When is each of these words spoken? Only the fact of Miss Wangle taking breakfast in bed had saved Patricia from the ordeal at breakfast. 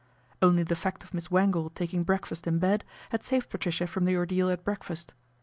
Only 0.41 0.63
the 0.63 0.75
fact 0.75 1.03
of 1.03 1.13
Miss 1.13 1.29
Wangle 1.29 1.69
taking 1.69 2.01
breakfast 2.01 2.47
in 2.47 2.57
bed 2.57 2.83
had 3.11 3.21
saved 3.21 3.51
Patricia 3.51 3.85
from 3.85 4.05
the 4.05 4.15
ordeal 4.15 4.49
at 4.49 4.63
breakfast. 4.63 5.13